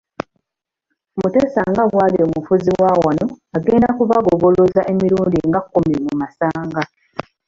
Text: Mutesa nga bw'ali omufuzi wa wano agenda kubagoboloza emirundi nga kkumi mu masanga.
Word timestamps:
Mutesa 1.19 1.61
nga 1.71 1.83
bw'ali 1.91 2.17
omufuzi 2.27 2.71
wa 2.81 2.91
wano 3.03 3.25
agenda 3.57 3.89
kubagoboloza 3.97 4.81
emirundi 4.91 5.37
nga 5.49 5.59
kkumi 5.63 5.95
mu 6.05 6.13
masanga. 6.21 6.81